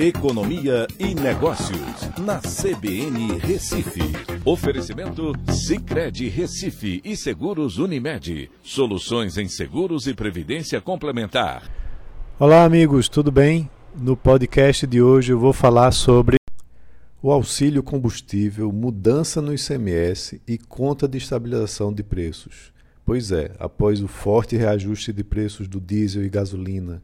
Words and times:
Economia 0.00 0.86
e 0.96 1.12
Negócios, 1.12 2.08
na 2.20 2.38
CBN 2.38 3.36
Recife. 3.40 3.98
Oferecimento 4.44 5.32
Cicred 5.52 6.28
Recife 6.28 7.00
e 7.04 7.16
Seguros 7.16 7.78
Unimed. 7.78 8.48
Soluções 8.62 9.36
em 9.36 9.48
seguros 9.48 10.06
e 10.06 10.14
previdência 10.14 10.80
complementar. 10.80 11.68
Olá, 12.38 12.62
amigos, 12.62 13.08
tudo 13.08 13.32
bem? 13.32 13.68
No 13.92 14.16
podcast 14.16 14.86
de 14.86 15.02
hoje 15.02 15.32
eu 15.32 15.38
vou 15.40 15.52
falar 15.52 15.90
sobre 15.90 16.36
o 17.20 17.32
auxílio 17.32 17.82
combustível, 17.82 18.70
mudança 18.70 19.42
no 19.42 19.52
ICMS 19.52 20.40
e 20.46 20.58
conta 20.58 21.08
de 21.08 21.18
estabilização 21.18 21.92
de 21.92 22.04
preços. 22.04 22.72
Pois 23.04 23.32
é, 23.32 23.50
após 23.58 24.00
o 24.00 24.06
forte 24.06 24.56
reajuste 24.56 25.12
de 25.12 25.24
preços 25.24 25.66
do 25.66 25.80
diesel 25.80 26.24
e 26.24 26.28
gasolina, 26.28 27.02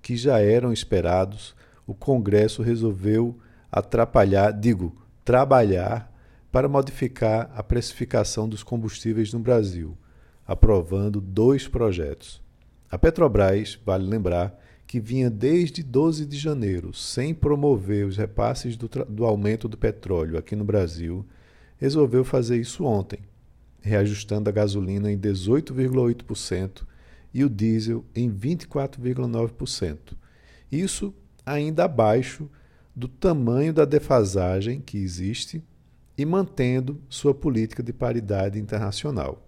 que 0.00 0.16
já 0.16 0.38
eram 0.38 0.72
esperados, 0.72 1.56
o 1.86 1.94
Congresso 1.94 2.62
resolveu 2.62 3.38
atrapalhar, 3.70 4.50
digo, 4.52 4.96
trabalhar 5.24 6.12
para 6.50 6.68
modificar 6.68 7.50
a 7.54 7.62
precificação 7.62 8.48
dos 8.48 8.62
combustíveis 8.62 9.32
no 9.32 9.38
Brasil, 9.38 9.96
aprovando 10.46 11.20
dois 11.20 11.68
projetos. 11.68 12.42
A 12.90 12.98
Petrobras, 12.98 13.78
vale 13.84 14.06
lembrar, 14.06 14.58
que 14.86 15.00
vinha 15.00 15.28
desde 15.28 15.82
12 15.82 16.24
de 16.24 16.38
janeiro 16.38 16.94
sem 16.94 17.34
promover 17.34 18.06
os 18.06 18.16
repasses 18.16 18.76
do, 18.76 18.88
do 18.88 19.24
aumento 19.24 19.68
do 19.68 19.76
petróleo 19.76 20.38
aqui 20.38 20.54
no 20.54 20.64
Brasil, 20.64 21.26
resolveu 21.76 22.24
fazer 22.24 22.56
isso 22.58 22.84
ontem, 22.84 23.20
reajustando 23.80 24.48
a 24.48 24.52
gasolina 24.52 25.10
em 25.10 25.18
18,8% 25.18 26.84
e 27.34 27.44
o 27.44 27.50
diesel 27.50 28.04
em 28.14 28.32
24,9%. 28.32 30.16
Isso 30.70 31.12
ainda 31.46 31.84
abaixo 31.84 32.50
do 32.94 33.06
tamanho 33.06 33.72
da 33.72 33.84
defasagem 33.84 34.80
que 34.80 34.98
existe 34.98 35.62
e 36.18 36.24
mantendo 36.24 37.00
sua 37.08 37.32
política 37.32 37.82
de 37.82 37.92
paridade 37.92 38.58
internacional. 38.58 39.46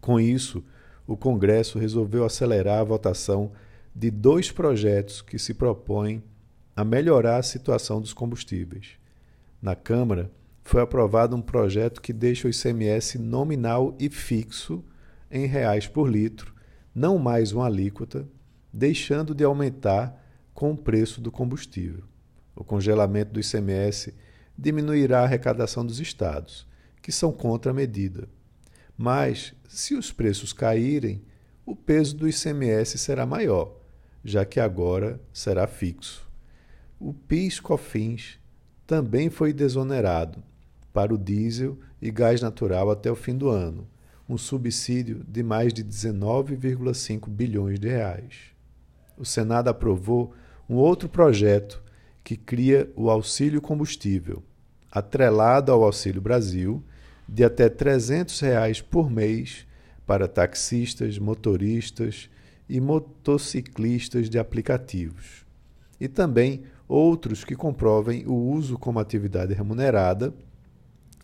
Com 0.00 0.20
isso, 0.20 0.62
o 1.06 1.16
Congresso 1.16 1.78
resolveu 1.78 2.24
acelerar 2.24 2.80
a 2.80 2.84
votação 2.84 3.52
de 3.94 4.10
dois 4.10 4.50
projetos 4.50 5.22
que 5.22 5.38
se 5.38 5.54
propõem 5.54 6.22
a 6.74 6.84
melhorar 6.84 7.38
a 7.38 7.42
situação 7.42 8.00
dos 8.00 8.12
combustíveis. 8.12 8.98
Na 9.62 9.74
Câmara, 9.74 10.30
foi 10.62 10.82
aprovado 10.82 11.34
um 11.34 11.40
projeto 11.40 12.02
que 12.02 12.12
deixa 12.12 12.48
o 12.48 12.50
ICMS 12.50 13.18
nominal 13.18 13.96
e 13.98 14.10
fixo 14.10 14.84
em 15.30 15.46
reais 15.46 15.86
por 15.86 16.08
litro, 16.08 16.52
não 16.94 17.18
mais 17.18 17.52
uma 17.52 17.66
alíquota, 17.66 18.28
deixando 18.72 19.34
de 19.34 19.44
aumentar 19.44 20.25
com 20.56 20.72
o 20.72 20.76
preço 20.76 21.20
do 21.20 21.30
combustível. 21.30 22.02
O 22.56 22.64
congelamento 22.64 23.30
do 23.30 23.38
ICMS 23.38 24.14
diminuirá 24.56 25.20
a 25.20 25.24
arrecadação 25.24 25.84
dos 25.84 26.00
estados, 26.00 26.66
que 27.02 27.12
são 27.12 27.30
contra 27.30 27.72
a 27.72 27.74
medida. 27.74 28.26
Mas, 28.96 29.52
se 29.68 29.94
os 29.94 30.10
preços 30.10 30.54
caírem, 30.54 31.22
o 31.66 31.76
peso 31.76 32.16
do 32.16 32.26
ICMS 32.26 32.96
será 32.96 33.26
maior, 33.26 33.76
já 34.24 34.46
que 34.46 34.58
agora 34.58 35.20
será 35.30 35.66
fixo. 35.66 36.26
O 36.98 37.12
PIS/COFINS 37.12 38.38
também 38.86 39.28
foi 39.28 39.52
desonerado 39.52 40.42
para 40.90 41.12
o 41.12 41.18
diesel 41.18 41.78
e 42.00 42.10
gás 42.10 42.40
natural 42.40 42.90
até 42.90 43.12
o 43.12 43.14
fim 43.14 43.36
do 43.36 43.50
ano, 43.50 43.86
um 44.26 44.38
subsídio 44.38 45.22
de 45.28 45.42
mais 45.42 45.74
de 45.74 45.84
19,5 45.84 47.28
bilhões 47.28 47.78
de 47.78 47.88
reais. 47.88 48.56
O 49.18 49.24
Senado 49.26 49.68
aprovou 49.68 50.32
um 50.68 50.76
outro 50.76 51.08
projeto 51.08 51.82
que 52.24 52.36
cria 52.36 52.90
o 52.96 53.08
auxílio 53.08 53.60
combustível, 53.60 54.42
atrelado 54.90 55.70
ao 55.70 55.84
Auxílio 55.84 56.20
Brasil, 56.20 56.82
de 57.28 57.44
até 57.44 57.68
300 57.68 58.40
reais 58.40 58.80
por 58.80 59.10
mês 59.10 59.66
para 60.04 60.26
taxistas, 60.26 61.18
motoristas 61.18 62.28
e 62.68 62.80
motociclistas 62.80 64.28
de 64.28 64.38
aplicativos. 64.38 65.44
E 66.00 66.08
também 66.08 66.64
outros 66.88 67.44
que 67.44 67.54
comprovem 67.54 68.24
o 68.26 68.34
uso 68.34 68.78
como 68.78 68.98
atividade 68.98 69.54
remunerada 69.54 70.34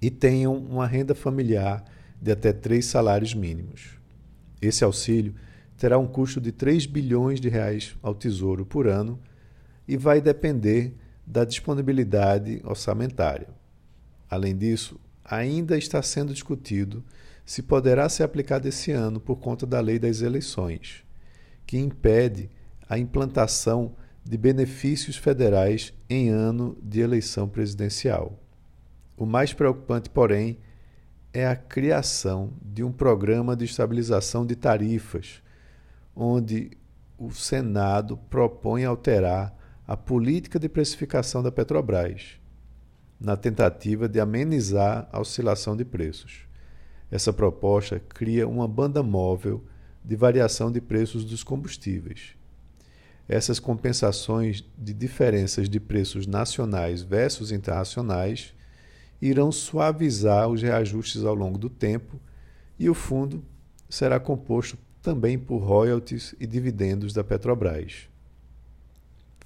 e 0.00 0.10
tenham 0.10 0.56
uma 0.56 0.86
renda 0.86 1.14
familiar 1.14 1.84
de 2.20 2.32
até 2.32 2.52
três 2.52 2.86
salários 2.86 3.34
mínimos. 3.34 3.98
Esse 4.60 4.84
auxílio 4.84 5.34
terá 5.76 5.96
um 5.96 6.06
custo 6.06 6.40
de 6.40 6.50
3 6.50 6.86
bilhões 6.86 7.40
de 7.40 7.48
reais 7.48 7.96
ao 8.02 8.14
Tesouro 8.14 8.66
por 8.66 8.88
ano 8.88 9.18
e 9.88 9.96
vai 9.96 10.20
depender 10.20 10.94
da 11.26 11.44
disponibilidade 11.44 12.60
orçamentária. 12.62 13.48
Além 14.30 14.56
disso, 14.56 15.00
ainda 15.24 15.76
está 15.76 16.02
sendo 16.02 16.32
discutido 16.32 17.02
se 17.44 17.62
poderá 17.62 18.08
ser 18.08 18.24
aplicado 18.24 18.68
esse 18.68 18.92
ano 18.92 19.18
por 19.18 19.36
conta 19.36 19.66
da 19.66 19.80
lei 19.80 19.98
das 19.98 20.20
eleições, 20.20 21.02
que 21.66 21.78
impede 21.78 22.50
a 22.86 22.98
implantação 22.98 23.96
de 24.22 24.36
benefícios 24.36 25.16
federais 25.16 25.94
em 26.10 26.28
ano 26.28 26.76
de 26.82 27.00
eleição 27.00 27.48
presidencial. 27.48 28.38
O 29.16 29.24
mais 29.24 29.54
preocupante, 29.54 30.10
porém, 30.10 30.58
é 31.32 31.46
a 31.46 31.56
criação 31.56 32.52
de 32.62 32.84
um 32.84 32.92
programa 32.92 33.56
de 33.56 33.64
estabilização 33.64 34.44
de 34.44 34.54
tarifas 34.54 35.42
onde 36.14 36.72
o 37.16 37.30
Senado 37.30 38.16
propõe 38.28 38.84
alterar 38.84 39.57
a 39.88 39.96
política 39.96 40.58
de 40.58 40.68
precificação 40.68 41.42
da 41.42 41.50
Petrobras, 41.50 42.38
na 43.18 43.38
tentativa 43.38 44.06
de 44.06 44.20
amenizar 44.20 45.08
a 45.10 45.18
oscilação 45.18 45.74
de 45.74 45.82
preços. 45.82 46.42
Essa 47.10 47.32
proposta 47.32 47.98
cria 47.98 48.46
uma 48.46 48.68
banda 48.68 49.02
móvel 49.02 49.64
de 50.04 50.14
variação 50.14 50.70
de 50.70 50.78
preços 50.78 51.24
dos 51.24 51.42
combustíveis. 51.42 52.34
Essas 53.26 53.58
compensações 53.58 54.62
de 54.76 54.92
diferenças 54.92 55.70
de 55.70 55.80
preços 55.80 56.26
nacionais 56.26 57.00
versus 57.00 57.50
internacionais 57.50 58.52
irão 59.22 59.50
suavizar 59.50 60.48
os 60.48 60.60
reajustes 60.60 61.24
ao 61.24 61.34
longo 61.34 61.56
do 61.56 61.70
tempo 61.70 62.20
e 62.78 62.90
o 62.90 62.94
fundo 62.94 63.42
será 63.88 64.20
composto 64.20 64.76
também 65.00 65.38
por 65.38 65.62
royalties 65.62 66.34
e 66.38 66.46
dividendos 66.46 67.14
da 67.14 67.24
Petrobras. 67.24 68.06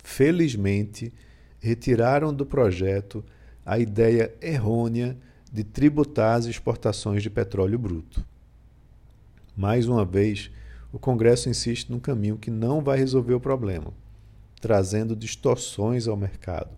Felizmente, 0.02 1.12
retiraram 1.60 2.34
do 2.34 2.44
projeto 2.44 3.24
a 3.64 3.78
ideia 3.78 4.34
errônea 4.40 5.16
de 5.52 5.62
tributar 5.62 6.38
as 6.38 6.46
exportações 6.46 7.22
de 7.22 7.30
petróleo 7.30 7.78
bruto. 7.78 8.24
Mais 9.56 9.86
uma 9.86 10.04
vez, 10.04 10.50
o 10.92 10.98
Congresso 10.98 11.48
insiste 11.48 11.90
num 11.90 12.00
caminho 12.00 12.36
que 12.36 12.50
não 12.50 12.82
vai 12.82 12.98
resolver 12.98 13.34
o 13.34 13.40
problema, 13.40 13.92
trazendo 14.60 15.14
distorções 15.14 16.08
ao 16.08 16.16
mercado. 16.16 16.70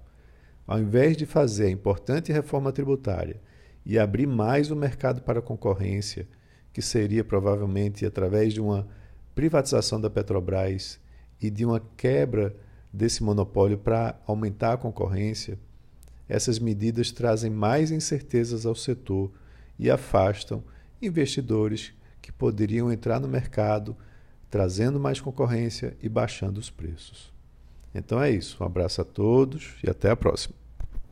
Ao 0.67 0.79
invés 0.79 1.17
de 1.17 1.25
fazer 1.25 1.67
a 1.67 1.71
importante 1.71 2.33
reforma 2.33 2.73
tributária 2.73 3.41
e 3.87 3.99
abrir 3.99 4.27
mais 4.27 4.71
o 4.71 4.77
mercado 4.77 5.23
para 5.23 5.39
a 5.39 5.43
concorrência, 5.43 6.27
que 6.73 6.83
seria 6.83 7.23
provavelmente 7.23 8.05
através 8.05 8.53
de 8.53 8.61
uma 8.61 8.87
privatização 9.35 10.01
da 10.01 10.11
Petrobras 10.11 10.99
e 11.41 11.51
de 11.51 11.65
uma 11.65 11.81
quebra 11.97 12.55
desse 12.95 13.25
monopólio 13.25 13.77
para 13.77 14.19
aumentar 14.25 14.75
a 14.75 14.77
concorrência, 14.77 15.59
essas 16.29 16.59
medidas 16.59 17.11
trazem 17.11 17.51
mais 17.51 17.91
incertezas 17.91 18.65
ao 18.65 18.75
setor 18.75 19.33
e 19.79 19.91
afastam 19.91 20.63
investidores 21.03 21.93
que 22.23 22.33
poderiam 22.33 22.91
entrar 22.91 23.19
no 23.21 23.29
mercado, 23.29 23.97
trazendo 24.49 25.01
mais 25.01 25.21
concorrência 25.21 25.97
e 26.01 26.09
baixando 26.09 26.61
os 26.61 26.71
preços. 26.71 27.33
Então 27.93 28.23
é 28.23 28.31
isso. 28.31 28.63
Um 28.63 28.67
abraço 28.67 29.01
a 29.01 29.05
todos 29.05 29.75
e 29.83 29.91
até 29.91 30.11
a 30.11 30.17
próxima. 30.17 30.64